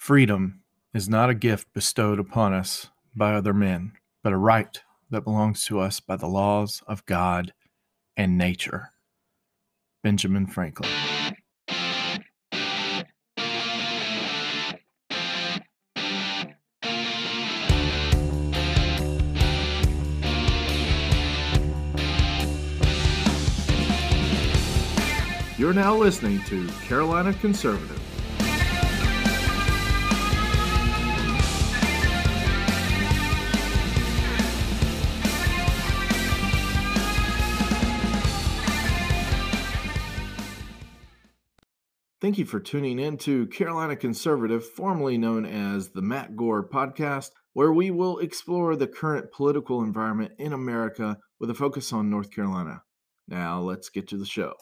Freedom 0.00 0.62
is 0.94 1.10
not 1.10 1.28
a 1.28 1.34
gift 1.34 1.74
bestowed 1.74 2.18
upon 2.18 2.54
us 2.54 2.88
by 3.14 3.34
other 3.34 3.52
men, 3.52 3.92
but 4.24 4.32
a 4.32 4.36
right 4.38 4.80
that 5.10 5.24
belongs 5.24 5.66
to 5.66 5.78
us 5.78 6.00
by 6.00 6.16
the 6.16 6.26
laws 6.26 6.82
of 6.86 7.04
God 7.04 7.52
and 8.16 8.38
nature. 8.38 8.92
Benjamin 10.02 10.46
Franklin. 10.46 10.88
You're 25.58 25.74
now 25.74 25.94
listening 25.94 26.42
to 26.44 26.66
Carolina 26.86 27.34
Conservative. 27.34 27.99
Thank 42.30 42.38
you 42.38 42.46
for 42.46 42.60
tuning 42.60 43.00
in 43.00 43.16
to 43.18 43.48
Carolina 43.48 43.96
Conservative, 43.96 44.64
formerly 44.64 45.18
known 45.18 45.44
as 45.44 45.88
the 45.88 46.00
Matt 46.00 46.36
Gore 46.36 46.62
Podcast, 46.62 47.30
where 47.54 47.72
we 47.72 47.90
will 47.90 48.20
explore 48.20 48.76
the 48.76 48.86
current 48.86 49.32
political 49.32 49.82
environment 49.82 50.34
in 50.38 50.52
America 50.52 51.18
with 51.40 51.50
a 51.50 51.54
focus 51.54 51.92
on 51.92 52.08
North 52.08 52.30
Carolina. 52.30 52.84
Now, 53.26 53.58
let's 53.58 53.88
get 53.88 54.06
to 54.10 54.16
the 54.16 54.24
show. 54.24 54.52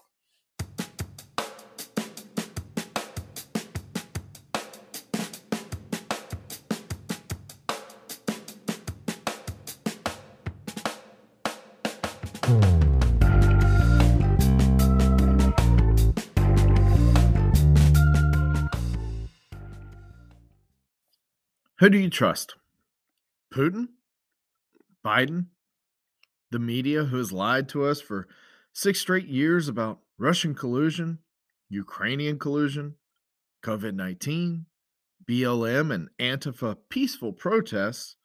Who 21.78 21.88
do 21.88 21.98
you 21.98 22.10
trust? 22.10 22.56
Putin? 23.54 23.88
Biden? 25.04 25.46
The 26.50 26.58
media 26.58 27.04
who 27.04 27.18
has 27.18 27.30
lied 27.30 27.68
to 27.68 27.84
us 27.84 28.00
for 28.00 28.26
six 28.72 29.00
straight 29.00 29.28
years 29.28 29.68
about 29.68 30.00
Russian 30.18 30.56
collusion, 30.56 31.18
Ukrainian 31.68 32.36
collusion, 32.36 32.96
COVID 33.62 33.94
19, 33.94 34.66
BLM 35.28 35.94
and 35.94 36.08
Antifa 36.18 36.76
peaceful 36.88 37.32
protests, 37.32 38.16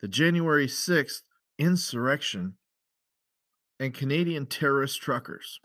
the 0.00 0.06
January 0.06 0.68
6th 0.68 1.22
insurrection, 1.58 2.54
and 3.80 3.92
Canadian 3.92 4.46
terrorist 4.46 5.02
truckers. 5.02 5.58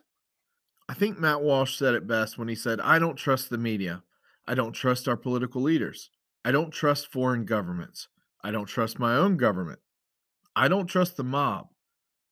I 0.90 0.96
think 0.96 1.20
Matt 1.20 1.42
Walsh 1.42 1.78
said 1.78 1.94
it 1.94 2.08
best 2.08 2.40
when 2.40 2.48
he 2.48 2.56
said, 2.56 2.80
I 2.80 2.98
don't 2.98 3.16
trust 3.16 3.52
the 3.52 3.60
media. 3.60 4.02
I 4.48 4.56
don't 4.56 4.74
trust 4.74 5.08
our 5.08 5.18
political 5.18 5.62
leaders. 5.62 6.10
I 6.46 6.52
don't 6.52 6.70
trust 6.70 7.12
foreign 7.12 7.44
governments. 7.46 8.08
I 8.44 8.52
don't 8.52 8.68
trust 8.68 9.00
my 9.00 9.16
own 9.16 9.36
government. 9.36 9.80
I 10.56 10.68
don't 10.68 10.86
trust 10.86 11.18
the 11.18 11.24
mob. 11.24 11.70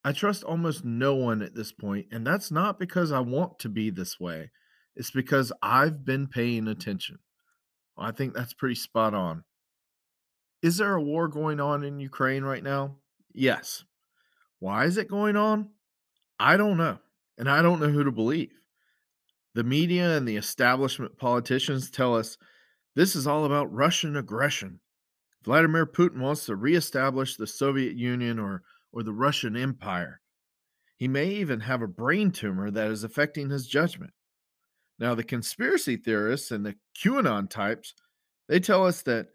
I 0.06 0.12
trust 0.12 0.44
almost 0.44 0.86
no 0.86 1.16
one 1.16 1.42
at 1.42 1.56
this 1.56 1.72
point, 1.72 2.06
and 2.12 2.26
that's 2.26 2.52
not 2.52 2.78
because 2.78 3.12
I 3.12 3.22
want 3.22 3.58
to 3.60 3.70
be 3.70 3.90
this 3.90 4.20
way. 4.20 4.52
It's 4.96 5.10
because 5.10 5.52
I've 5.64 6.06
been 6.06 6.28
paying 6.28 6.68
attention. 6.68 7.18
Well, 7.98 8.06
I 8.06 8.12
think 8.12 8.36
that's 8.36 8.54
pretty 8.54 8.76
spot 8.76 9.16
on. 9.16 9.46
Is 10.62 10.78
there 10.78 10.94
a 10.94 11.02
war 11.02 11.28
going 11.28 11.60
on 11.60 11.84
in 11.84 12.00
Ukraine 12.00 12.44
right 12.44 12.64
now? 12.64 12.98
Yes. 13.34 13.84
Why 14.60 14.86
is 14.86 14.98
it 14.98 15.10
going 15.10 15.36
on? 15.36 15.70
I 16.40 16.56
don't 16.56 16.78
know, 16.78 17.00
and 17.40 17.50
I 17.50 17.64
don't 17.64 17.80
know 17.80 17.90
who 17.90 18.04
to 18.04 18.12
believe. 18.12 18.54
The 19.56 19.64
media 19.64 20.16
and 20.16 20.28
the 20.28 20.38
establishment 20.38 21.18
politicians 21.18 21.90
tell 21.90 22.16
us 22.16 22.38
this 22.96 23.16
is 23.16 23.28
all 23.28 23.46
about 23.46 23.74
Russian 23.74 24.16
aggression. 24.16 24.80
Vladimir 25.44 25.86
Putin 25.86 26.20
wants 26.20 26.46
to 26.46 26.56
reestablish 26.56 27.36
the 27.36 27.48
Soviet 27.48 27.96
Union 27.96 28.40
or, 28.40 28.64
or 28.92 29.04
the 29.04 29.14
Russian 29.14 29.58
Empire. 29.58 30.22
He 30.96 31.08
may 31.08 31.28
even 31.28 31.62
have 31.62 31.82
a 31.82 31.88
brain 31.88 32.32
tumor 32.32 32.72
that 32.72 32.92
is 32.92 33.04
affecting 33.04 33.50
his 33.50 33.68
judgment. 33.68 34.14
Now, 35.00 35.16
the 35.16 35.24
conspiracy 35.24 35.98
theorists 35.98 36.52
and 36.52 36.66
the 36.66 36.76
QAnon 36.98 37.50
types, 37.50 37.94
they 38.48 38.60
tell 38.60 38.86
us 38.86 39.02
that 39.02 39.28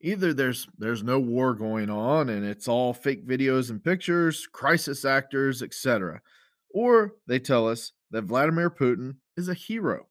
either 0.00 0.32
there's 0.32 0.66
there's 0.78 1.02
no 1.02 1.18
war 1.18 1.52
going 1.54 1.90
on 1.90 2.28
and 2.28 2.44
it's 2.46 2.68
all 2.68 2.94
fake 2.94 3.26
videos 3.26 3.70
and 3.70 3.82
pictures, 3.82 4.46
crisis 4.46 5.04
actors, 5.04 5.62
etc. 5.62 6.22
Or 6.70 7.16
they 7.26 7.38
tell 7.38 7.68
us 7.68 7.92
that 8.12 8.22
Vladimir 8.22 8.70
Putin 8.70 9.16
is 9.36 9.48
a 9.48 9.54
hero. 9.54 10.06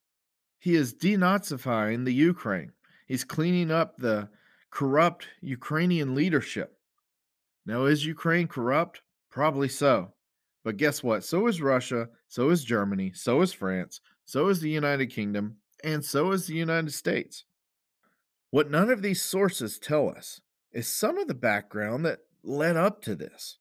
He 0.60 0.76
is 0.76 0.94
denazifying 0.94 2.06
the 2.06 2.14
Ukraine. 2.14 2.74
He's 3.10 3.24
cleaning 3.24 3.72
up 3.72 3.98
the 3.98 4.30
corrupt 4.70 5.28
Ukrainian 5.42 6.14
leadership. 6.14 6.78
Now, 7.66 7.86
is 7.86 8.06
Ukraine 8.06 8.48
corrupt? 8.48 9.02
Probably 9.32 9.68
so. 9.68 10.14
But 10.64 10.78
guess 10.78 11.02
what? 11.02 11.24
So 11.24 11.48
is 11.48 11.60
Russia, 11.60 12.10
so 12.28 12.52
is 12.52 12.64
Germany, 12.64 13.12
so 13.16 13.42
is 13.42 13.52
France, 13.52 14.00
so 14.26 14.48
is 14.48 14.62
the 14.62 14.70
United 14.70 15.08
Kingdom, 15.08 15.58
and 15.84 16.06
so 16.06 16.32
is 16.32 16.46
the 16.46 16.54
United 16.54 16.94
States. 16.94 17.46
What 18.52 18.70
none 18.70 18.92
of 18.92 19.02
these 19.02 19.24
sources 19.24 19.80
tell 19.80 20.08
us 20.08 20.42
is 20.72 20.88
some 20.88 21.18
of 21.18 21.28
the 21.28 21.34
background 21.34 22.06
that 22.06 22.20
led 22.44 22.78
up 22.78 23.02
to 23.04 23.16
this. 23.16 23.58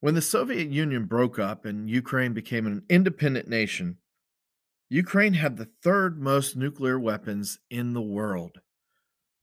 When 0.00 0.14
the 0.14 0.22
Soviet 0.22 0.70
Union 0.70 1.04
broke 1.04 1.38
up 1.38 1.66
and 1.66 1.90
Ukraine 1.90 2.32
became 2.32 2.66
an 2.66 2.84
independent 2.88 3.48
nation, 3.48 3.98
Ukraine 4.88 5.34
had 5.34 5.58
the 5.58 5.68
third 5.82 6.18
most 6.18 6.56
nuclear 6.56 6.98
weapons 6.98 7.58
in 7.68 7.92
the 7.92 8.00
world. 8.00 8.60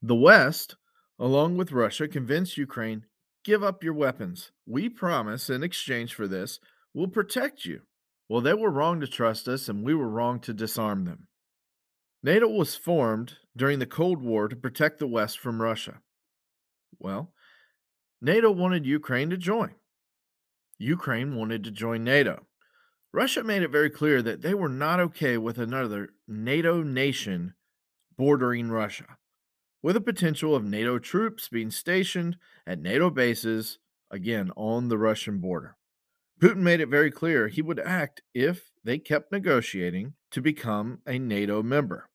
The 0.08 0.14
West, 0.14 0.76
along 1.18 1.58
with 1.58 1.72
Russia, 1.72 2.08
convinced 2.08 2.60
Ukraine 2.60 3.08
give 3.44 3.64
up 3.64 3.84
your 3.84 3.96
weapons. 3.96 4.52
We 4.68 4.88
promise, 4.88 5.50
in 5.50 5.64
exchange 5.64 6.14
for 6.14 6.28
this, 6.28 6.60
we'll 6.94 7.08
protect 7.08 7.66
you. 7.66 7.82
Well, 8.30 8.42
they 8.42 8.54
were 8.54 8.70
wrong 8.70 9.02
to 9.02 9.08
trust 9.08 9.48
us, 9.48 9.68
and 9.68 9.84
we 9.84 9.96
were 9.96 10.08
wrong 10.08 10.40
to 10.42 10.54
disarm 10.54 11.06
them. 11.06 11.28
NATO 12.22 12.48
was 12.48 12.76
formed 12.76 13.38
during 13.58 13.80
the 13.80 13.88
Cold 13.88 14.22
War 14.22 14.48
to 14.48 14.56
protect 14.56 15.00
the 15.00 15.08
West 15.08 15.40
from 15.40 15.60
Russia. 15.60 16.02
Well, 17.00 17.34
NATO 18.22 18.52
wanted 18.52 18.86
Ukraine 18.86 19.32
to 19.32 19.38
join. 19.38 19.74
Ukraine 20.78 21.36
wanted 21.36 21.64
to 21.64 21.72
join 21.72 22.04
NATO. 22.04 22.46
Russia 23.12 23.44
made 23.44 23.64
it 23.64 23.72
very 23.72 23.90
clear 23.90 24.22
that 24.22 24.44
they 24.44 24.54
were 24.54 24.70
not 24.70 25.00
okay 25.00 25.40
with 25.40 25.58
another 25.58 26.10
NATO 26.28 26.84
nation 26.84 27.56
bordering 28.16 28.70
Russia 28.70 29.18
with 29.86 29.94
the 29.94 30.02
potential 30.02 30.56
of 30.56 30.66
NATO 30.66 30.98
troops 30.98 31.48
being 31.48 31.70
stationed 31.70 32.38
at 32.66 32.82
NATO 32.82 33.12
bases, 33.12 33.78
again, 34.10 34.50
on 34.56 34.88
the 34.88 34.98
Russian 34.98 35.38
border. 35.38 35.78
Putin 36.42 36.64
made 36.64 36.80
it 36.80 36.90
very 36.90 37.12
clear 37.12 37.50
he 37.50 37.62
would 37.62 37.80
act 37.80 38.24
if 38.34 38.72
they 38.84 38.98
kept 38.98 39.32
negotiating 39.32 40.14
to 40.32 40.42
become 40.42 41.02
a 41.06 41.20
NATO 41.20 41.62
member. 41.62 42.10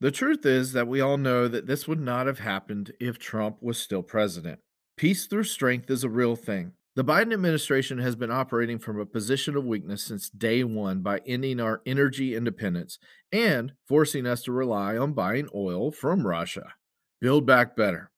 The 0.00 0.10
truth 0.10 0.46
is 0.46 0.72
that 0.72 0.88
we 0.88 1.02
all 1.02 1.18
know 1.18 1.48
that 1.48 1.66
this 1.66 1.86
would 1.86 2.00
not 2.00 2.26
have 2.26 2.38
happened 2.38 2.94
if 2.98 3.18
Trump 3.18 3.58
was 3.60 3.76
still 3.76 4.02
president. 4.02 4.60
Peace 4.96 5.26
through 5.26 5.44
strength 5.44 5.90
is 5.90 6.02
a 6.02 6.08
real 6.08 6.34
thing. 6.34 6.72
The 6.94 7.04
Biden 7.04 7.34
administration 7.34 7.98
has 7.98 8.16
been 8.16 8.30
operating 8.30 8.78
from 8.78 8.98
a 8.98 9.04
position 9.04 9.54
of 9.54 9.66
weakness 9.66 10.02
since 10.02 10.30
day 10.30 10.64
one 10.64 11.00
by 11.00 11.20
ending 11.26 11.60
our 11.60 11.82
energy 11.84 12.34
independence 12.34 12.98
and 13.30 13.74
forcing 13.86 14.26
us 14.26 14.44
to 14.44 14.52
rely 14.52 14.96
on 14.96 15.12
buying 15.12 15.50
oil 15.54 15.92
from 15.92 16.26
Russia. 16.26 16.72
Build 17.18 17.46
Back 17.46 17.74
Better. 17.74 18.10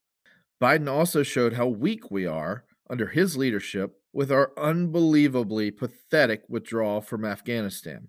Biden 0.60 0.90
also 0.90 1.22
showed 1.22 1.52
how 1.52 1.68
weak 1.68 2.10
we 2.10 2.26
are 2.26 2.64
under 2.90 3.06
his 3.06 3.36
leadership 3.36 4.00
with 4.12 4.32
our 4.32 4.50
unbelievably 4.58 5.70
pathetic 5.70 6.42
withdrawal 6.48 7.00
from 7.00 7.24
Afghanistan. 7.24 8.08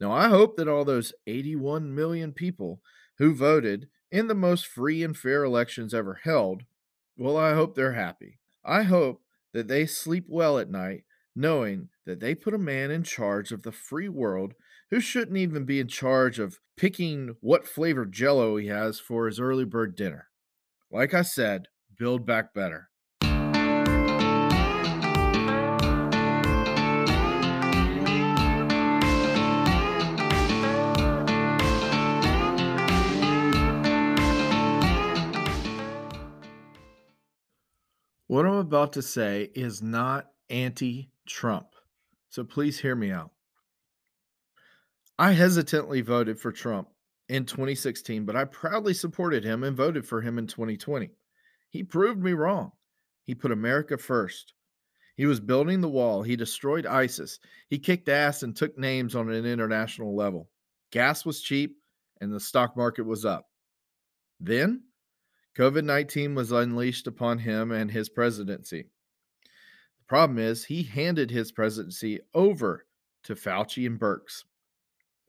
Now, 0.00 0.12
I 0.12 0.28
hope 0.28 0.56
that 0.56 0.68
all 0.68 0.86
those 0.86 1.12
81 1.26 1.94
million 1.94 2.32
people 2.32 2.80
who 3.18 3.34
voted 3.34 3.88
in 4.10 4.28
the 4.28 4.34
most 4.34 4.66
free 4.66 5.04
and 5.04 5.14
fair 5.14 5.44
elections 5.44 5.92
ever 5.92 6.20
held, 6.24 6.62
well, 7.18 7.36
I 7.36 7.52
hope 7.52 7.74
they're 7.74 7.92
happy. 7.92 8.38
I 8.64 8.84
hope 8.84 9.20
that 9.52 9.68
they 9.68 9.84
sleep 9.84 10.24
well 10.26 10.58
at 10.58 10.70
night 10.70 11.04
knowing 11.36 11.90
that 12.06 12.20
they 12.20 12.34
put 12.34 12.54
a 12.54 12.58
man 12.58 12.90
in 12.90 13.02
charge 13.02 13.52
of 13.52 13.62
the 13.62 13.72
free 13.72 14.08
world 14.08 14.54
who 14.90 15.00
shouldn't 15.00 15.36
even 15.36 15.64
be 15.64 15.78
in 15.78 15.86
charge 15.86 16.38
of 16.38 16.60
picking 16.76 17.36
what 17.40 17.68
flavor 17.68 18.06
jello 18.06 18.56
he 18.56 18.68
has 18.68 18.98
for 18.98 19.26
his 19.26 19.38
early 19.38 19.64
bird 19.64 19.94
dinner 19.94 20.29
like 20.90 21.14
I 21.14 21.22
said, 21.22 21.68
build 21.96 22.26
back 22.26 22.52
better. 22.52 22.88
What 38.26 38.46
I'm 38.46 38.54
about 38.54 38.92
to 38.92 39.02
say 39.02 39.50
is 39.54 39.82
not 39.82 40.26
anti 40.48 41.10
Trump. 41.26 41.66
So 42.28 42.44
please 42.44 42.78
hear 42.78 42.94
me 42.94 43.10
out. 43.10 43.32
I 45.18 45.32
hesitantly 45.32 46.00
voted 46.00 46.38
for 46.38 46.52
Trump 46.52 46.88
in 47.30 47.46
2016, 47.46 48.24
but 48.24 48.34
I 48.34 48.44
proudly 48.44 48.92
supported 48.92 49.44
him 49.44 49.62
and 49.62 49.76
voted 49.76 50.04
for 50.04 50.20
him 50.20 50.36
in 50.36 50.48
2020. 50.48 51.10
He 51.70 51.84
proved 51.84 52.20
me 52.20 52.32
wrong. 52.32 52.72
He 53.22 53.36
put 53.36 53.52
America 53.52 53.96
first. 53.96 54.54
He 55.14 55.26
was 55.26 55.38
building 55.38 55.80
the 55.80 55.88
wall. 55.88 56.24
He 56.24 56.34
destroyed 56.34 56.86
ISIS. 56.86 57.38
He 57.68 57.78
kicked 57.78 58.08
ass 58.08 58.42
and 58.42 58.56
took 58.56 58.76
names 58.76 59.14
on 59.14 59.30
an 59.30 59.46
international 59.46 60.16
level. 60.16 60.48
Gas 60.90 61.24
was 61.24 61.40
cheap 61.40 61.76
and 62.20 62.32
the 62.32 62.40
stock 62.40 62.76
market 62.76 63.06
was 63.06 63.24
up. 63.24 63.46
Then 64.40 64.82
COVID 65.56 65.84
19 65.84 66.34
was 66.34 66.50
unleashed 66.50 67.06
upon 67.06 67.38
him 67.38 67.70
and 67.70 67.92
his 67.92 68.08
presidency. 68.08 68.86
The 69.42 70.08
problem 70.08 70.38
is, 70.38 70.64
he 70.64 70.82
handed 70.82 71.30
his 71.30 71.52
presidency 71.52 72.18
over 72.34 72.86
to 73.22 73.36
Fauci 73.36 73.86
and 73.86 74.00
Birx. 74.00 74.42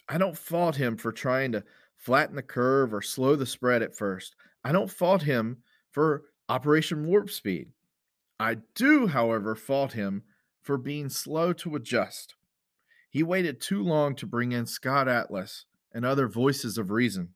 I 0.09 0.17
don't 0.17 0.37
fault 0.37 0.75
him 0.75 0.97
for 0.97 1.11
trying 1.11 1.51
to 1.51 1.63
flatten 2.01 2.35
the 2.35 2.41
curve 2.41 2.93
or 2.93 3.01
slow 3.01 3.35
the 3.35 3.45
spread 3.45 3.81
at 3.81 3.95
first. 3.95 4.35
I 4.63 4.71
don't 4.71 4.91
fault 4.91 5.21
him 5.21 5.57
for 5.91 6.23
Operation 6.49 7.05
Warp 7.05 7.29
Speed. 7.29 7.69
I 8.39 8.57
do, 8.75 9.07
however, 9.07 9.55
fault 9.55 9.93
him 9.93 10.23
for 10.61 10.77
being 10.77 11.09
slow 11.09 11.53
to 11.53 11.75
adjust. 11.75 12.35
He 13.09 13.23
waited 13.23 13.61
too 13.61 13.83
long 13.83 14.15
to 14.15 14.25
bring 14.25 14.51
in 14.51 14.65
Scott 14.65 15.07
Atlas 15.07 15.65
and 15.93 16.03
other 16.03 16.27
voices 16.27 16.77
of 16.77 16.89
reason. 16.89 17.29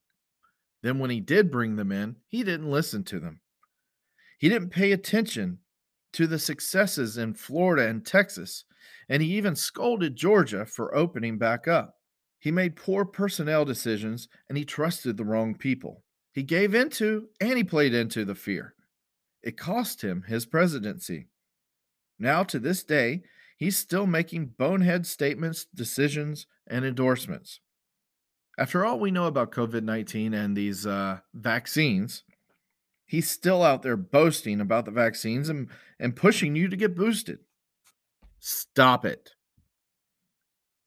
Then, 0.81 0.99
when 0.99 1.11
he 1.11 1.19
did 1.19 1.51
bring 1.51 1.75
them 1.75 1.91
in, 1.91 2.15
he 2.27 2.43
didn't 2.43 2.71
listen 2.71 3.03
to 3.05 3.19
them. 3.19 3.41
He 4.37 4.49
didn't 4.49 4.69
pay 4.69 4.91
attention 4.91 5.59
to 6.13 6.27
the 6.27 6.39
successes 6.39 7.17
in 7.17 7.33
Florida 7.33 7.87
and 7.87 8.05
Texas, 8.05 8.65
and 9.09 9.21
he 9.21 9.35
even 9.35 9.55
scolded 9.55 10.15
Georgia 10.15 10.65
for 10.65 10.95
opening 10.95 11.37
back 11.37 11.67
up. 11.67 11.95
He 12.45 12.51
made 12.51 12.75
poor 12.75 13.05
personnel 13.05 13.65
decisions 13.65 14.29
and 14.47 14.55
he 14.55 14.65
trusted 14.65 15.17
the 15.17 15.25
wrong 15.25 15.55
people. 15.55 16.03
He 16.31 16.43
gave 16.43 16.75
into 16.75 17.29
and 17.41 17.57
he 17.57 17.63
played 17.63 17.91
into 17.91 18.23
the 18.23 18.35
fear. 18.35 18.75
It 19.41 19.57
cost 19.57 20.03
him 20.03 20.25
his 20.27 20.45
presidency. 20.45 21.29
Now, 22.19 22.43
to 22.43 22.59
this 22.59 22.83
day, 22.83 23.23
he's 23.57 23.79
still 23.79 24.05
making 24.05 24.53
bonehead 24.59 25.07
statements, 25.07 25.65
decisions, 25.73 26.45
and 26.67 26.85
endorsements. 26.85 27.61
After 28.59 28.85
all 28.85 28.99
we 28.99 29.09
know 29.09 29.25
about 29.25 29.51
COVID 29.51 29.81
19 29.81 30.35
and 30.35 30.55
these 30.55 30.85
uh, 30.85 31.21
vaccines, 31.33 32.25
he's 33.07 33.27
still 33.27 33.63
out 33.63 33.81
there 33.81 33.97
boasting 33.97 34.61
about 34.61 34.85
the 34.85 34.91
vaccines 34.91 35.49
and, 35.49 35.67
and 35.99 36.15
pushing 36.15 36.55
you 36.55 36.67
to 36.67 36.77
get 36.77 36.95
boosted. 36.95 37.39
Stop 38.37 39.03
it. 39.03 39.31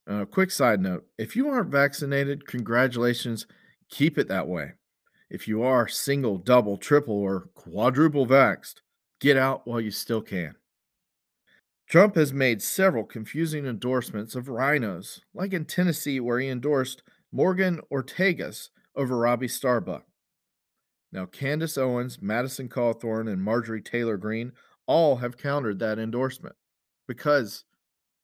A 0.08 0.22
uh, 0.22 0.25
quick 0.25 0.50
side 0.50 0.81
note 0.81 1.05
if 1.19 1.37
you 1.37 1.49
aren't 1.49 1.70
vaccinated, 1.70 2.46
congratulations, 2.46 3.46
keep 3.90 4.16
it 4.16 4.26
that 4.28 4.49
way. 4.49 4.72
If 5.28 5.46
you 5.46 5.62
are 5.62 5.87
single, 5.87 6.38
double, 6.38 6.78
triple, 6.78 7.14
or 7.14 7.50
quadruple 7.55 8.26
vaxxed, 8.26 8.76
get 9.20 9.37
out 9.37 9.66
while 9.66 9.82
you 9.82 9.90
still 9.90 10.22
can. 10.22 10.55
Trump 11.90 12.14
has 12.14 12.32
made 12.32 12.62
several 12.62 13.05
confusing 13.05 13.66
endorsements 13.66 14.34
of 14.34 14.46
RINOs, 14.46 15.20
like 15.34 15.52
in 15.52 15.66
Tennessee, 15.66 16.20
where 16.20 16.40
he 16.40 16.49
endorsed 16.49 17.02
Morgan 17.31 17.81
Ortagus 17.93 18.70
over 18.96 19.19
Robbie 19.19 19.49
Starbuck. 19.49 20.04
Now, 21.12 21.26
Candace 21.26 21.76
Owens, 21.76 22.19
Madison 22.22 22.70
Cawthorn, 22.70 23.31
and 23.31 23.43
Marjorie 23.43 23.82
Taylor 23.82 24.16
Greene 24.16 24.52
all 24.87 25.16
have 25.16 25.37
countered 25.37 25.78
that 25.81 25.99
endorsement 25.99 26.56
because 27.06 27.64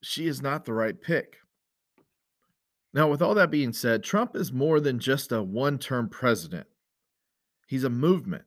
she 0.01 0.27
is 0.27 0.41
not 0.41 0.65
the 0.65 0.73
right 0.73 0.99
pick. 0.99 1.37
Now, 2.95 3.09
with 3.09 3.21
all 3.21 3.35
that 3.35 3.51
being 3.51 3.73
said, 3.73 4.03
Trump 4.03 4.37
is 4.37 4.53
more 4.53 4.79
than 4.79 4.99
just 4.99 5.33
a 5.33 5.43
one 5.43 5.77
term 5.77 6.07
president. 6.07 6.67
He's 7.67 7.83
a 7.83 7.89
movement. 7.89 8.45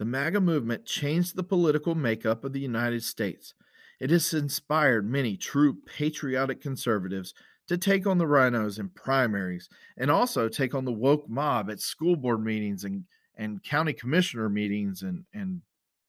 The 0.00 0.04
MAGA 0.04 0.40
movement 0.40 0.86
changed 0.86 1.36
the 1.36 1.44
political 1.44 1.94
makeup 1.94 2.44
of 2.44 2.52
the 2.52 2.60
United 2.60 3.04
States. 3.04 3.54
It 4.00 4.10
has 4.10 4.34
inspired 4.34 5.08
many 5.08 5.36
true 5.36 5.78
patriotic 5.86 6.60
conservatives 6.60 7.32
to 7.68 7.78
take 7.78 8.08
on 8.08 8.18
the 8.18 8.26
RINOs 8.26 8.80
in 8.80 8.88
primaries 8.88 9.68
and 9.96 10.10
also 10.10 10.48
take 10.48 10.74
on 10.74 10.84
the 10.84 10.92
woke 10.92 11.28
mob 11.28 11.70
at 11.70 11.80
school 11.80 12.16
board 12.16 12.44
meetings 12.44 12.82
and, 12.82 13.04
and 13.36 13.62
county 13.62 13.92
commissioner 13.92 14.48
meetings 14.48 15.02
and, 15.02 15.24
and 15.32 15.62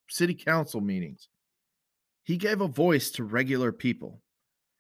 city 0.10 0.34
council 0.34 0.82
meetings. 0.82 1.30
He 2.24 2.38
gave 2.38 2.60
a 2.60 2.68
voice 2.68 3.12
to 3.12 3.24
regular 3.24 3.72
people. 3.72 4.22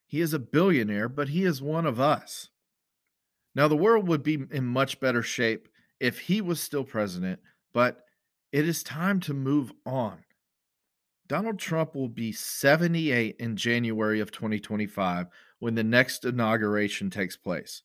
He 0.07 0.19
is 0.19 0.33
a 0.33 0.39
billionaire, 0.39 1.09
but 1.09 1.29
he 1.29 1.44
is 1.45 1.61
one 1.61 1.85
of 1.85 1.99
us. 1.99 2.49
Now, 3.57 3.68
the 3.68 3.75
world 3.75 4.07
would 4.07 4.24
be 4.24 4.45
in 4.51 4.65
much 4.65 5.01
better 5.01 5.21
shape 5.21 5.68
if 6.00 6.19
he 6.19 6.39
was 6.39 6.62
still 6.62 6.86
president 6.86 7.42
but 7.77 8.06
it 8.51 8.68
is 8.68 8.81
time 8.81 9.19
to 9.19 9.36
move 9.36 9.71
on. 9.86 10.24
Donald 11.27 11.59
Trump 11.59 11.94
will 11.94 12.09
be 12.09 12.31
78 12.31 13.36
in 13.39 13.56
January 13.56 14.19
of 14.19 14.31
2025 14.31 15.27
when 15.59 15.75
the 15.75 15.83
next 15.83 16.25
inauguration 16.25 17.12
takes 17.12 17.38
place. 17.38 17.83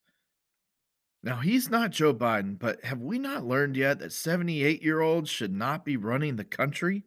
Now, 1.23 1.37
he's 1.37 1.69
not 1.69 1.91
Joe 1.91 2.15
Biden, 2.15 2.59
but 2.59 2.83
have 2.85 3.03
we 3.03 3.19
not 3.19 3.45
learned 3.45 3.77
yet 3.77 3.99
that 3.99 4.13
78 4.13 4.83
year 4.83 5.03
olds 5.03 5.29
should 5.29 5.53
not 5.53 5.85
be 5.85 5.99
running 5.99 6.37
the 6.37 6.45
country? 6.45 7.05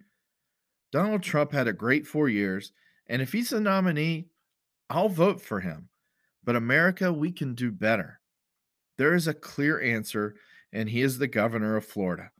Donald 0.92 1.24
Trump 1.24 1.54
had 1.54 1.68
a 1.68 1.74
great 1.74 2.06
four 2.06 2.30
years, 2.30 2.72
and 3.08 3.20
if 3.20 3.32
he's 3.32 3.50
the 3.50 3.60
nominee, 3.60 4.28
I'll 4.92 5.10
vote 5.10 5.42
for 5.42 5.62
him. 5.62 5.90
But 6.44 6.56
America, 6.56 7.12
we 7.12 7.32
can 7.32 7.56
do 7.56 7.72
better. 7.72 8.20
There 8.98 9.14
is 9.14 9.28
a 9.28 9.34
clear 9.34 9.82
answer, 9.82 10.36
and 10.72 10.90
he 10.90 11.02
is 11.02 11.18
the 11.18 11.28
governor 11.28 11.76
of 11.76 11.86
Florida. 11.86 12.32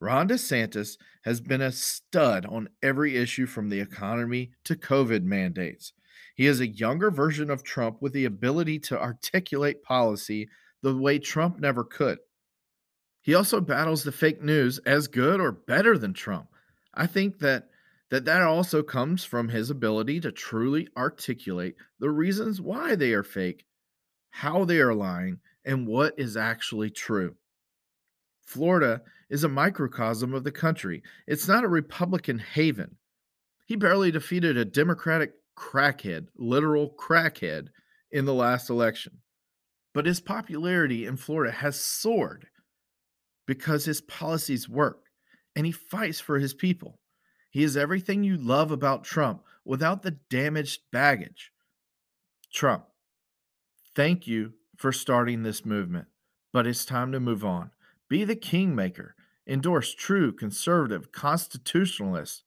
Ron 0.00 0.28
DeSantis 0.28 0.96
has 1.24 1.40
been 1.40 1.62
a 1.62 1.72
stud 1.72 2.44
on 2.46 2.68
every 2.82 3.16
issue 3.16 3.46
from 3.46 3.68
the 3.68 3.80
economy 3.80 4.52
to 4.64 4.76
COVID 4.76 5.22
mandates. 5.22 5.92
He 6.34 6.46
is 6.46 6.60
a 6.60 6.66
younger 6.66 7.10
version 7.10 7.50
of 7.50 7.62
Trump 7.62 8.02
with 8.02 8.12
the 8.12 8.24
ability 8.24 8.80
to 8.80 9.00
articulate 9.00 9.82
policy 9.82 10.48
the 10.82 10.94
way 10.94 11.18
Trump 11.18 11.58
never 11.58 11.84
could. 11.84 12.18
He 13.22 13.34
also 13.34 13.60
battles 13.60 14.04
the 14.04 14.12
fake 14.12 14.42
news 14.42 14.78
as 14.80 15.08
good 15.08 15.40
or 15.40 15.50
better 15.50 15.96
than 15.96 16.12
Trump. 16.12 16.48
I 16.92 17.06
think 17.06 17.38
that 17.38 17.68
that 18.10 18.26
that 18.26 18.42
also 18.42 18.82
comes 18.82 19.24
from 19.24 19.48
his 19.48 19.70
ability 19.70 20.20
to 20.20 20.30
truly 20.30 20.88
articulate 20.96 21.74
the 21.98 22.10
reasons 22.10 22.60
why 22.60 22.94
they 22.94 23.12
are 23.14 23.22
fake, 23.22 23.64
how 24.30 24.64
they 24.64 24.78
are 24.78 24.94
lying, 24.94 25.40
and 25.64 25.86
what 25.86 26.14
is 26.18 26.36
actually 26.36 26.90
true. 26.90 27.36
Florida 28.42 29.02
is 29.30 29.44
a 29.44 29.48
microcosm 29.48 30.34
of 30.34 30.44
the 30.44 30.52
country. 30.52 31.02
It's 31.26 31.48
not 31.48 31.64
a 31.64 31.68
Republican 31.68 32.38
haven. 32.38 32.96
He 33.66 33.76
barely 33.76 34.10
defeated 34.10 34.56
a 34.56 34.64
Democratic 34.64 35.32
crackhead, 35.56 36.28
literal 36.36 36.90
crackhead, 36.90 37.68
in 38.10 38.26
the 38.26 38.34
last 38.34 38.70
election. 38.70 39.18
But 39.92 40.06
his 40.06 40.20
popularity 40.20 41.06
in 41.06 41.16
Florida 41.16 41.52
has 41.52 41.80
soared 41.80 42.46
because 43.46 43.84
his 43.84 44.00
policies 44.00 44.68
work 44.68 45.04
and 45.56 45.66
he 45.66 45.72
fights 45.72 46.20
for 46.20 46.38
his 46.38 46.54
people. 46.54 47.00
He 47.50 47.62
is 47.62 47.76
everything 47.76 48.24
you 48.24 48.36
love 48.36 48.70
about 48.70 49.04
Trump 49.04 49.42
without 49.64 50.02
the 50.02 50.18
damaged 50.30 50.82
baggage. 50.92 51.52
Trump, 52.52 52.84
thank 53.94 54.26
you 54.26 54.54
for 54.76 54.92
starting 54.92 55.42
this 55.42 55.64
movement, 55.64 56.06
but 56.52 56.66
it's 56.66 56.84
time 56.84 57.12
to 57.12 57.20
move 57.20 57.44
on. 57.44 57.70
Be 58.08 58.24
the 58.24 58.36
kingmaker. 58.36 59.14
Endorse 59.46 59.94
true 59.94 60.32
conservative 60.32 61.12
constitutionalists. 61.12 62.44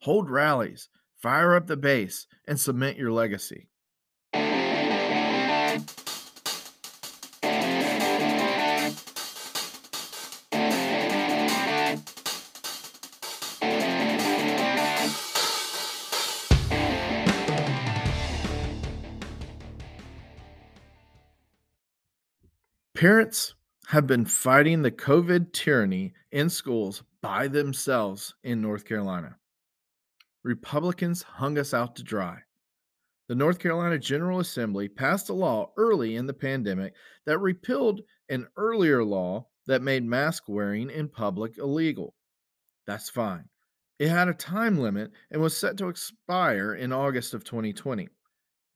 Hold 0.00 0.30
rallies. 0.30 0.88
Fire 1.16 1.54
up 1.54 1.66
the 1.66 1.76
base 1.76 2.26
and 2.46 2.58
cement 2.58 2.96
your 2.96 3.12
legacy. 3.12 3.68
Parents 23.00 23.54
have 23.86 24.06
been 24.06 24.26
fighting 24.26 24.82
the 24.82 24.90
COVID 24.90 25.54
tyranny 25.54 26.12
in 26.32 26.50
schools 26.50 27.02
by 27.22 27.48
themselves 27.48 28.34
in 28.44 28.60
North 28.60 28.84
Carolina. 28.84 29.38
Republicans 30.44 31.22
hung 31.22 31.56
us 31.56 31.72
out 31.72 31.96
to 31.96 32.02
dry. 32.02 32.36
The 33.28 33.34
North 33.34 33.58
Carolina 33.58 33.98
General 33.98 34.40
Assembly 34.40 34.86
passed 34.86 35.30
a 35.30 35.32
law 35.32 35.72
early 35.78 36.16
in 36.16 36.26
the 36.26 36.34
pandemic 36.34 36.92
that 37.24 37.38
repealed 37.38 38.02
an 38.28 38.46
earlier 38.58 39.02
law 39.02 39.46
that 39.66 39.80
made 39.80 40.04
mask 40.04 40.42
wearing 40.46 40.90
in 40.90 41.08
public 41.08 41.56
illegal. 41.56 42.14
That's 42.86 43.08
fine. 43.08 43.48
It 43.98 44.10
had 44.10 44.28
a 44.28 44.34
time 44.34 44.78
limit 44.78 45.10
and 45.30 45.40
was 45.40 45.56
set 45.56 45.78
to 45.78 45.88
expire 45.88 46.74
in 46.74 46.92
August 46.92 47.32
of 47.32 47.44
2020. 47.44 48.10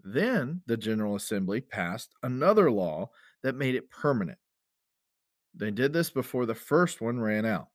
Then 0.03 0.63
the 0.65 0.79
General 0.79 1.15
Assembly 1.15 1.61
passed 1.61 2.15
another 2.23 2.71
law 2.71 3.11
that 3.45 3.55
made 3.55 3.75
it 3.77 3.91
permanent. 3.91 4.39
They 5.55 5.71
did 5.71 5.93
this 5.93 6.11
before 6.11 6.47
the 6.47 6.55
first 6.55 7.01
one 7.01 7.21
ran 7.21 7.45
out. 7.45 7.69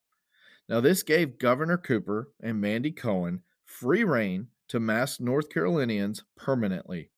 Now, 0.67 0.81
this 0.81 1.03
gave 1.03 1.39
Governor 1.39 1.77
Cooper 1.77 2.29
and 2.41 2.59
Mandy 2.59 2.91
Cohen 2.91 3.41
free 3.65 4.03
rein 4.03 4.47
to 4.67 4.79
mask 4.79 5.21
North 5.21 5.49
Carolinians 5.49 6.23
permanently, 6.35 7.11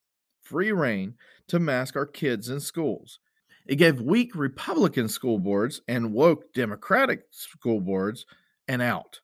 free 0.44 0.72
rein 0.72 1.16
to 1.48 1.60
mask 1.60 1.96
our 1.96 2.06
kids 2.06 2.50
in 2.50 2.60
schools. 2.60 3.20
It 3.66 3.78
gave 3.78 4.02
weak 4.02 4.36
Republican 4.36 5.08
school 5.08 5.40
boards 5.40 5.82
and 5.88 6.14
woke 6.14 6.54
Democratic 6.54 7.24
school 7.32 7.80
boards 7.80 8.26
an 8.68 8.82
out, 8.82 9.22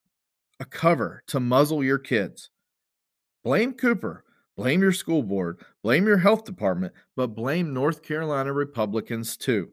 a 0.59 0.65
cover 0.65 1.21
to 1.27 1.39
muzzle 1.39 1.83
your 1.83 1.99
kids. 1.99 2.49
Blame 3.43 3.73
Cooper, 3.73 4.23
blame 4.57 4.81
your 4.81 4.91
school 4.91 5.23
board, 5.23 5.61
blame 5.83 6.05
your 6.05 6.17
health 6.17 6.43
department, 6.43 6.93
but 7.15 7.35
blame 7.35 7.73
North 7.73 8.01
Carolina 8.01 8.51
Republicans 8.51 9.37
too. 9.37 9.69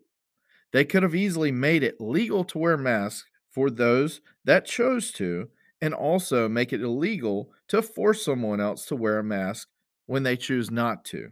They 0.72 0.84
could 0.84 1.02
have 1.02 1.14
easily 1.14 1.50
made 1.50 1.82
it 1.82 2.00
legal 2.00 2.44
to 2.44 2.58
wear 2.58 2.76
masks 2.76 3.26
for 3.50 3.70
those 3.70 4.20
that 4.44 4.66
chose 4.66 5.10
to, 5.12 5.48
and 5.80 5.94
also 5.94 6.48
make 6.48 6.72
it 6.72 6.80
illegal 6.80 7.50
to 7.68 7.82
force 7.82 8.24
someone 8.24 8.60
else 8.60 8.86
to 8.86 8.96
wear 8.96 9.18
a 9.18 9.24
mask 9.24 9.68
when 10.06 10.22
they 10.22 10.36
choose 10.36 10.70
not 10.70 11.04
to. 11.06 11.30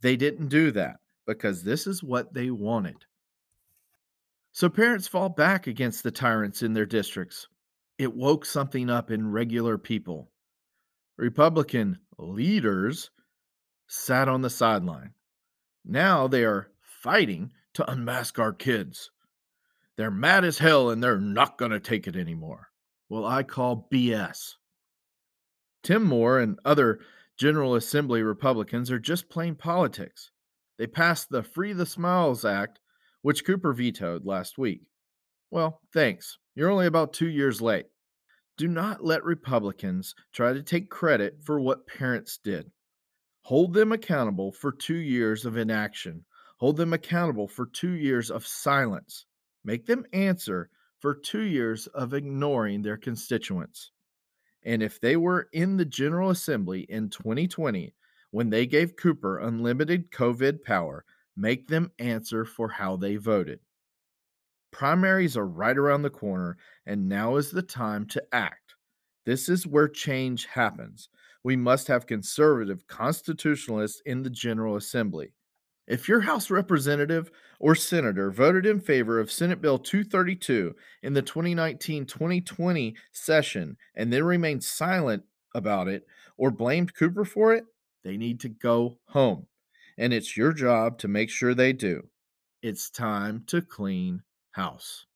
They 0.00 0.16
didn't 0.16 0.48
do 0.48 0.70
that 0.72 0.96
because 1.26 1.62
this 1.62 1.86
is 1.86 2.02
what 2.02 2.32
they 2.32 2.50
wanted. 2.50 3.04
So 4.52 4.68
parents 4.68 5.06
fall 5.06 5.28
back 5.28 5.66
against 5.66 6.02
the 6.02 6.10
tyrants 6.10 6.62
in 6.62 6.72
their 6.72 6.86
districts. 6.86 7.46
It 7.98 8.14
woke 8.14 8.44
something 8.44 8.90
up 8.90 9.10
in 9.10 9.30
regular 9.30 9.76
people. 9.76 10.30
Republican 11.16 11.98
leaders 12.18 13.10
sat 13.86 14.28
on 14.28 14.42
the 14.42 14.50
sideline. 14.50 15.12
Now 15.84 16.28
they 16.28 16.44
are 16.44 16.70
fighting 16.80 17.52
to 17.74 17.90
unmask 17.90 18.38
our 18.38 18.52
kids. 18.52 19.10
They're 19.96 20.10
mad 20.10 20.44
as 20.44 20.58
hell 20.58 20.90
and 20.90 21.02
they're 21.02 21.18
not 21.18 21.58
going 21.58 21.70
to 21.70 21.80
take 21.80 22.06
it 22.06 22.16
anymore. 22.16 22.68
Well, 23.08 23.24
I 23.24 23.42
call 23.42 23.88
BS. 23.92 24.54
Tim 25.82 26.04
Moore 26.04 26.38
and 26.38 26.58
other 26.64 27.00
General 27.38 27.74
Assembly 27.74 28.22
Republicans 28.22 28.90
are 28.90 28.98
just 28.98 29.30
plain 29.30 29.54
politics. 29.54 30.30
They 30.76 30.86
passed 30.86 31.30
the 31.30 31.42
Free 31.42 31.72
the 31.72 31.86
Smiles 31.86 32.44
Act, 32.44 32.80
which 33.22 33.44
Cooper 33.44 33.72
vetoed 33.72 34.26
last 34.26 34.58
week. 34.58 34.82
Well, 35.50 35.80
thanks. 35.92 36.38
You're 36.54 36.70
only 36.70 36.86
about 36.86 37.12
two 37.12 37.28
years 37.28 37.60
late. 37.62 37.86
Do 38.58 38.66
not 38.66 39.04
let 39.04 39.22
Republicans 39.22 40.16
try 40.32 40.52
to 40.52 40.64
take 40.64 40.90
credit 40.90 41.38
for 41.44 41.60
what 41.60 41.86
parents 41.86 42.40
did. 42.42 42.72
Hold 43.42 43.72
them 43.72 43.92
accountable 43.92 44.50
for 44.50 44.72
two 44.72 44.96
years 44.96 45.46
of 45.46 45.56
inaction. 45.56 46.24
Hold 46.56 46.76
them 46.76 46.92
accountable 46.92 47.46
for 47.46 47.66
two 47.66 47.92
years 47.92 48.32
of 48.32 48.44
silence. 48.44 49.26
Make 49.64 49.86
them 49.86 50.04
answer 50.12 50.70
for 50.98 51.14
two 51.14 51.42
years 51.42 51.86
of 51.86 52.14
ignoring 52.14 52.82
their 52.82 52.96
constituents. 52.96 53.92
And 54.64 54.82
if 54.82 55.00
they 55.00 55.16
were 55.16 55.48
in 55.52 55.76
the 55.76 55.84
General 55.84 56.30
Assembly 56.30 56.80
in 56.88 57.10
2020 57.10 57.94
when 58.32 58.50
they 58.50 58.66
gave 58.66 58.96
Cooper 58.96 59.38
unlimited 59.38 60.10
COVID 60.10 60.64
power, 60.64 61.04
make 61.36 61.68
them 61.68 61.92
answer 62.00 62.44
for 62.44 62.68
how 62.68 62.96
they 62.96 63.14
voted. 63.14 63.60
Primaries 64.78 65.36
are 65.36 65.44
right 65.44 65.76
around 65.76 66.02
the 66.02 66.08
corner, 66.08 66.56
and 66.86 67.08
now 67.08 67.34
is 67.34 67.50
the 67.50 67.62
time 67.62 68.06
to 68.06 68.22
act. 68.30 68.76
This 69.26 69.48
is 69.48 69.66
where 69.66 69.88
change 69.88 70.46
happens. 70.46 71.08
We 71.42 71.56
must 71.56 71.88
have 71.88 72.06
conservative 72.06 72.86
constitutionalists 72.86 74.00
in 74.06 74.22
the 74.22 74.30
General 74.30 74.76
Assembly. 74.76 75.32
If 75.88 76.08
your 76.08 76.20
House 76.20 76.48
representative 76.48 77.32
or 77.58 77.74
senator 77.74 78.30
voted 78.30 78.66
in 78.66 78.78
favor 78.78 79.18
of 79.18 79.32
Senate 79.32 79.60
Bill 79.60 79.80
232 79.80 80.76
in 81.02 81.12
the 81.12 81.22
2019 81.22 82.06
2020 82.06 82.94
session 83.10 83.76
and 83.96 84.12
then 84.12 84.22
remained 84.22 84.62
silent 84.62 85.24
about 85.56 85.88
it 85.88 86.06
or 86.36 86.52
blamed 86.52 86.94
Cooper 86.94 87.24
for 87.24 87.52
it, 87.52 87.64
they 88.04 88.16
need 88.16 88.38
to 88.38 88.48
go 88.48 89.00
home. 89.06 89.48
And 89.98 90.12
it's 90.12 90.36
your 90.36 90.52
job 90.52 90.98
to 90.98 91.08
make 91.08 91.30
sure 91.30 91.52
they 91.52 91.72
do. 91.72 92.10
It's 92.62 92.90
time 92.90 93.42
to 93.48 93.60
clean 93.60 94.22
house. 94.58 95.06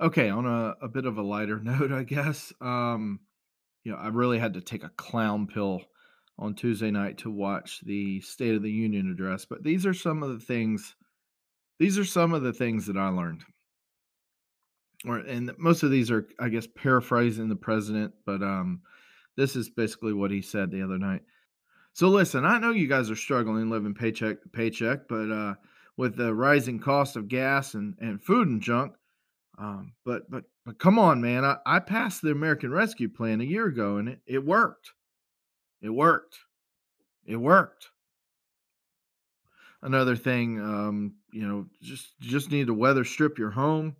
Okay, 0.00 0.28
on 0.28 0.44
a, 0.44 0.74
a 0.82 0.88
bit 0.88 1.06
of 1.06 1.16
a 1.16 1.22
lighter 1.22 1.60
note, 1.62 1.92
I 1.92 2.02
guess. 2.02 2.52
Um, 2.60 3.20
you 3.84 3.92
know, 3.92 3.98
I 3.98 4.08
really 4.08 4.40
had 4.40 4.54
to 4.54 4.60
take 4.60 4.82
a 4.82 4.90
clown 4.90 5.46
pill 5.46 5.82
on 6.38 6.54
Tuesday 6.54 6.90
night 6.90 7.18
to 7.18 7.30
watch 7.30 7.80
the 7.84 8.20
State 8.20 8.54
of 8.54 8.62
the 8.62 8.70
Union 8.70 9.10
address, 9.10 9.44
but 9.44 9.62
these 9.62 9.86
are 9.86 9.94
some 9.94 10.22
of 10.22 10.30
the 10.30 10.44
things 10.44 10.94
these 11.78 11.98
are 11.98 12.04
some 12.04 12.32
of 12.32 12.42
the 12.42 12.52
things 12.52 12.86
that 12.86 12.96
I 12.96 13.08
learned. 13.08 13.42
Or 15.06 15.18
and 15.18 15.52
most 15.58 15.82
of 15.82 15.90
these 15.90 16.10
are 16.10 16.28
I 16.40 16.48
guess 16.48 16.66
paraphrasing 16.66 17.48
the 17.48 17.56
president, 17.56 18.14
but 18.26 18.42
um 18.42 18.82
this 19.36 19.56
is 19.56 19.68
basically 19.68 20.12
what 20.12 20.30
he 20.30 20.42
said 20.42 20.70
the 20.70 20.82
other 20.82 20.98
night. 20.98 21.22
So 21.92 22.08
listen, 22.08 22.44
I 22.44 22.58
know 22.58 22.70
you 22.70 22.88
guys 22.88 23.10
are 23.10 23.16
struggling 23.16 23.70
living 23.70 23.94
paycheck 23.94 24.42
to 24.42 24.48
paycheck, 24.48 25.08
but 25.08 25.30
uh 25.30 25.54
with 25.96 26.16
the 26.16 26.34
rising 26.34 26.80
cost 26.80 27.16
of 27.16 27.28
gas 27.28 27.74
and, 27.74 27.94
and 28.00 28.20
food 28.20 28.48
and 28.48 28.60
junk, 28.60 28.94
um, 29.58 29.92
but 30.04 30.28
but 30.30 30.44
but 30.64 30.78
come 30.78 30.98
on, 30.98 31.20
man. 31.20 31.44
I, 31.44 31.56
I 31.66 31.78
passed 31.78 32.22
the 32.22 32.32
American 32.32 32.72
Rescue 32.72 33.08
Plan 33.08 33.40
a 33.40 33.44
year 33.44 33.66
ago 33.66 33.98
and 33.98 34.08
it, 34.08 34.20
it 34.26 34.44
worked. 34.44 34.90
It 35.84 35.90
worked. 35.90 36.38
It 37.26 37.36
worked. 37.36 37.90
Another 39.82 40.16
thing, 40.16 40.58
um, 40.58 41.16
you 41.30 41.46
know, 41.46 41.66
just 41.82 42.18
just 42.20 42.50
need 42.50 42.68
to 42.68 42.74
weather 42.74 43.04
strip 43.04 43.38
your 43.38 43.50
home. 43.50 43.96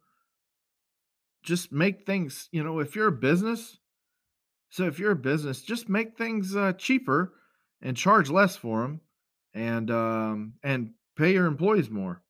Just 1.43 1.73
make 1.73 2.07
things, 2.07 2.49
you 2.53 2.65
know, 2.65 2.79
if 2.79 2.97
you're 2.97 3.09
a 3.09 3.13
business, 3.13 3.77
so 4.71 4.85
if 4.85 4.99
you're 4.99 5.11
a 5.11 5.17
business, 5.17 5.61
just 5.61 5.91
make 5.91 6.17
things 6.17 6.57
uh, 6.57 6.73
cheaper 6.73 7.35
and 7.83 7.95
charge 7.95 8.31
less 8.31 8.57
for 8.57 8.81
them, 8.81 9.03
and 9.53 9.91
um, 9.91 10.55
and 10.63 10.93
pay 11.19 11.35
your 11.35 11.45
employees 11.45 11.91
more. 11.91 12.23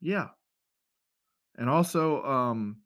Yeah, 0.00 0.30
and 1.56 1.70
also, 1.70 2.24
um, 2.24 2.78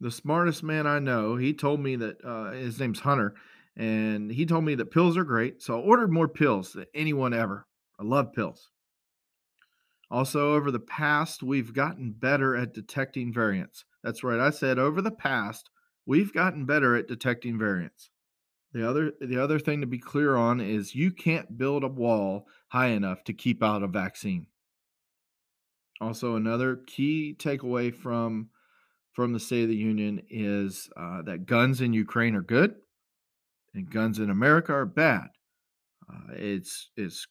the 0.00 0.10
smartest 0.10 0.62
man 0.62 0.86
I 0.86 0.98
know, 0.98 1.36
he 1.36 1.52
told 1.52 1.80
me 1.80 1.96
that 1.96 2.24
uh, 2.24 2.52
his 2.52 2.80
name's 2.80 3.00
Hunter, 3.00 3.34
and 3.76 4.30
he 4.30 4.46
told 4.46 4.64
me 4.64 4.74
that 4.74 4.90
pills 4.90 5.16
are 5.16 5.24
great. 5.24 5.62
So 5.62 5.78
I 5.78 5.82
ordered 5.82 6.12
more 6.12 6.28
pills 6.28 6.72
than 6.72 6.86
anyone 6.94 7.34
ever. 7.34 7.66
I 7.98 8.04
love 8.04 8.32
pills. 8.32 8.70
Also, 10.10 10.54
over 10.54 10.70
the 10.70 10.80
past, 10.80 11.42
we've 11.42 11.74
gotten 11.74 12.12
better 12.12 12.54
at 12.56 12.72
detecting 12.72 13.32
variants. 13.32 13.84
That's 14.04 14.22
right. 14.22 14.38
I 14.38 14.50
said 14.50 14.78
over 14.78 15.02
the 15.02 15.10
past, 15.10 15.68
we've 16.06 16.32
gotten 16.32 16.64
better 16.64 16.94
at 16.94 17.08
detecting 17.08 17.58
variants. 17.58 18.10
The 18.72 18.88
other 18.88 19.12
the 19.20 19.42
other 19.42 19.58
thing 19.58 19.80
to 19.80 19.86
be 19.86 19.98
clear 19.98 20.36
on 20.36 20.60
is 20.60 20.94
you 20.94 21.10
can't 21.10 21.56
build 21.56 21.82
a 21.82 21.88
wall 21.88 22.46
high 22.68 22.88
enough 22.88 23.24
to 23.24 23.32
keep 23.32 23.62
out 23.62 23.82
a 23.82 23.88
vaccine. 23.88 24.46
Also, 26.00 26.36
another 26.36 26.76
key 26.86 27.34
takeaway 27.38 27.94
from 27.94 28.50
from 29.12 29.32
the 29.32 29.40
State 29.40 29.62
of 29.62 29.70
the 29.70 29.76
Union 29.76 30.20
is 30.28 30.90
uh, 30.96 31.22
that 31.22 31.46
guns 31.46 31.80
in 31.80 31.94
Ukraine 31.94 32.34
are 32.34 32.42
good, 32.42 32.74
and 33.76 33.90
guns 33.90 34.18
in 34.18 34.30
America 34.30 34.72
are 34.72 34.86
bad. 34.86 35.28
Uh, 36.10 36.32
it's 36.32 36.90
it's 36.96 37.26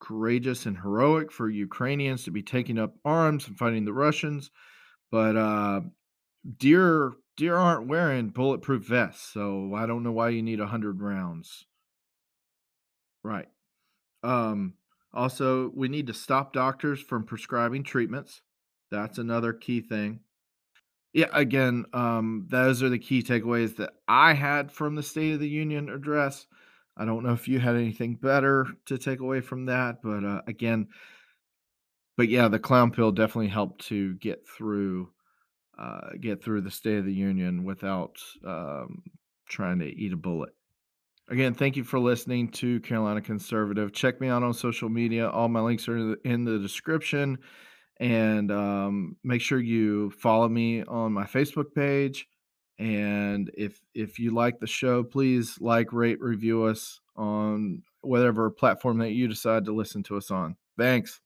courageous 0.00 0.66
and 0.66 0.76
heroic 0.76 1.32
for 1.32 1.48
Ukrainians 1.48 2.24
to 2.24 2.30
be 2.30 2.42
taking 2.42 2.78
up 2.78 2.94
arms 3.04 3.48
and 3.48 3.58
fighting 3.58 3.84
the 3.84 3.92
Russians, 3.92 4.50
but 5.10 5.36
uh, 5.36 5.80
deer 6.58 7.14
deer 7.36 7.56
aren't 7.56 7.88
wearing 7.88 8.28
bulletproof 8.28 8.86
vests, 8.86 9.32
so 9.32 9.72
I 9.74 9.86
don't 9.86 10.02
know 10.02 10.12
why 10.12 10.28
you 10.30 10.42
need 10.42 10.60
hundred 10.60 11.00
rounds. 11.00 11.64
Right. 13.24 13.48
Um, 14.22 14.74
also, 15.12 15.70
we 15.74 15.88
need 15.88 16.06
to 16.08 16.14
stop 16.14 16.52
doctors 16.52 17.00
from 17.00 17.24
prescribing 17.24 17.82
treatments. 17.82 18.42
That's 18.90 19.18
another 19.18 19.52
key 19.52 19.80
thing. 19.80 20.20
Yeah, 21.12 21.28
again, 21.32 21.86
um, 21.92 22.46
those 22.48 22.82
are 22.82 22.88
the 22.90 22.98
key 22.98 23.22
takeaways 23.22 23.76
that 23.76 23.94
I 24.06 24.34
had 24.34 24.70
from 24.70 24.94
the 24.94 25.02
State 25.02 25.34
of 25.34 25.40
the 25.40 25.48
Union 25.48 25.88
address. 25.88 26.46
I 26.96 27.04
don't 27.04 27.24
know 27.24 27.32
if 27.32 27.48
you 27.48 27.58
had 27.60 27.76
anything 27.76 28.16
better 28.16 28.66
to 28.86 28.98
take 28.98 29.20
away 29.20 29.40
from 29.40 29.66
that, 29.66 30.02
but 30.02 30.24
uh, 30.24 30.42
again, 30.46 30.88
but 32.16 32.28
yeah, 32.28 32.48
the 32.48 32.58
clown 32.58 32.90
pill 32.90 33.12
definitely 33.12 33.48
helped 33.48 33.86
to 33.86 34.14
get 34.14 34.46
through 34.46 35.10
uh, 35.78 36.10
get 36.20 36.42
through 36.42 36.60
the 36.60 36.70
State 36.70 36.98
of 36.98 37.04
the 37.04 37.14
Union 37.14 37.62
without 37.62 38.16
um, 38.44 39.02
trying 39.48 39.78
to 39.78 39.86
eat 39.86 40.12
a 40.12 40.16
bullet. 40.16 40.50
Again, 41.28 41.54
thank 41.54 41.76
you 41.76 41.84
for 41.84 42.00
listening 42.00 42.48
to 42.52 42.80
Carolina 42.80 43.20
Conservative. 43.20 43.92
Check 43.92 44.20
me 44.20 44.28
out 44.28 44.42
on 44.42 44.54
social 44.54 44.88
media. 44.88 45.28
All 45.28 45.48
my 45.48 45.60
links 45.60 45.86
are 45.88 46.14
in 46.24 46.44
the 46.44 46.58
description. 46.58 47.38
And 48.00 48.52
um, 48.52 49.16
make 49.24 49.40
sure 49.40 49.58
you 49.58 50.10
follow 50.10 50.48
me 50.48 50.84
on 50.84 51.12
my 51.12 51.24
Facebook 51.24 51.74
page. 51.74 52.28
And 52.78 53.50
if 53.54 53.80
if 53.92 54.20
you 54.20 54.30
like 54.32 54.60
the 54.60 54.68
show, 54.68 55.02
please 55.02 55.56
like, 55.60 55.92
rate, 55.92 56.20
review 56.20 56.64
us 56.64 57.00
on 57.16 57.82
whatever 58.02 58.50
platform 58.50 58.98
that 58.98 59.10
you 59.10 59.26
decide 59.26 59.64
to 59.64 59.74
listen 59.74 60.04
to 60.04 60.16
us 60.16 60.30
on. 60.30 60.56
Thanks. 60.78 61.20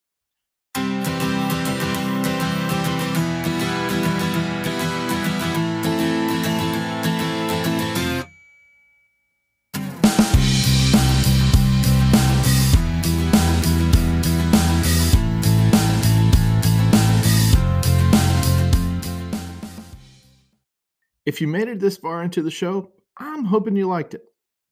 If 21.24 21.40
you 21.40 21.46
made 21.46 21.68
it 21.68 21.78
this 21.78 21.96
far 21.96 22.22
into 22.22 22.42
the 22.42 22.50
show, 22.50 22.90
I'm 23.16 23.44
hoping 23.44 23.76
you 23.76 23.86
liked 23.86 24.14
it. 24.14 24.22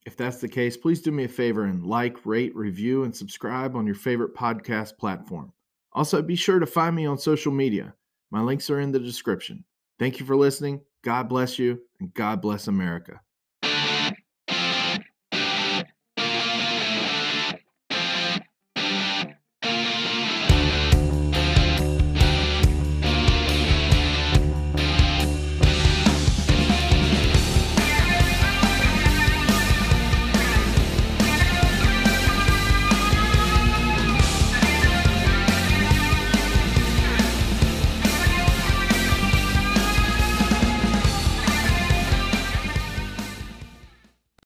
If 0.04 0.16
that's 0.16 0.38
the 0.38 0.48
case, 0.48 0.76
please 0.76 1.00
do 1.00 1.12
me 1.12 1.24
a 1.24 1.28
favor 1.28 1.64
and 1.64 1.86
like, 1.86 2.26
rate, 2.26 2.56
review, 2.56 3.04
and 3.04 3.14
subscribe 3.14 3.76
on 3.76 3.86
your 3.86 3.94
favorite 3.94 4.34
podcast 4.34 4.98
platform. 4.98 5.52
Also, 5.92 6.22
be 6.22 6.36
sure 6.36 6.58
to 6.58 6.66
find 6.66 6.96
me 6.96 7.06
on 7.06 7.18
social 7.18 7.52
media. 7.52 7.94
My 8.30 8.40
links 8.40 8.70
are 8.70 8.80
in 8.80 8.92
the 8.92 8.98
description. 8.98 9.64
Thank 9.98 10.18
you 10.18 10.26
for 10.26 10.36
listening. 10.36 10.80
God 11.04 11.28
bless 11.28 11.58
you, 11.58 11.80
and 12.00 12.12
God 12.14 12.40
bless 12.40 12.66
America. 12.66 13.20